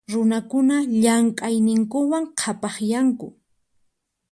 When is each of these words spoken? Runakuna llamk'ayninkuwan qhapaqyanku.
Runakuna 0.13 0.77
llamk'ayninkuwan 1.01 2.23
qhapaqyanku. 2.39 3.27